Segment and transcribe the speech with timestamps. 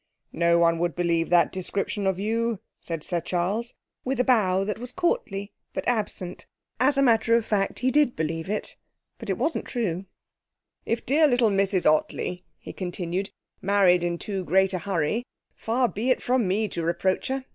[0.33, 4.79] 'No one would believe that description of you,' said Sir Charles, with a bow that
[4.79, 6.47] was courtly but absent.
[6.79, 8.77] As a matter of fact, he did believe it,
[9.19, 10.07] but it wasn't true.
[10.87, 13.29] 'If dear little Mrs Ottley,' he continued,
[13.61, 15.23] 'married in too great a hurry,
[15.55, 17.45] far be it from me to reproach her.